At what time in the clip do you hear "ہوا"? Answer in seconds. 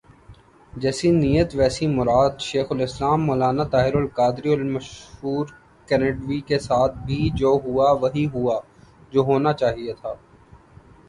7.63-7.87, 8.33-8.57